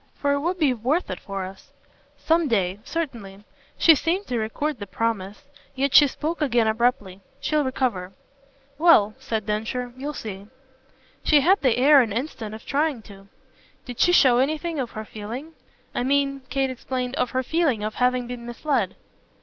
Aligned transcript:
For 0.15 0.31
it 0.33 0.39
would 0.39 0.57
be 0.57 0.73
worth 0.73 1.11
it 1.11 1.19
for 1.19 1.43
us." 1.45 1.73
"Some 2.17 2.47
day 2.47 2.79
certainly." 2.83 3.43
She 3.77 3.93
seemed 3.93 4.25
to 4.29 4.39
record 4.39 4.79
the 4.79 4.87
promise. 4.87 5.43
Yet 5.75 5.93
she 5.93 6.07
spoke 6.07 6.41
again 6.41 6.65
abruptly. 6.65 7.21
"She'll 7.39 7.63
recover." 7.63 8.11
"Well," 8.79 9.13
said 9.19 9.45
Densher, 9.45 9.93
"you'll 9.95 10.15
see." 10.15 10.47
She 11.23 11.41
had 11.41 11.61
the 11.61 11.77
air 11.77 12.01
an 12.01 12.13
instant 12.13 12.55
of 12.55 12.65
trying 12.65 13.03
to. 13.03 13.27
"Did 13.85 13.99
she 13.99 14.11
show 14.11 14.39
anything 14.39 14.79
of 14.79 14.89
her 14.93 15.05
feeling? 15.05 15.53
I 15.93 16.01
mean," 16.01 16.41
Kate 16.49 16.71
explained, 16.71 17.15
"of 17.17 17.29
her 17.29 17.43
feeling 17.43 17.83
of 17.83 17.93
having 17.93 18.25
been 18.25 18.43
misled." 18.47 18.95